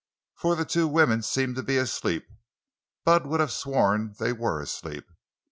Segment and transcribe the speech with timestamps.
[0.33, 2.25] For the two women seemed to be asleep.
[3.05, 5.05] Bud would have sworn they were asleep!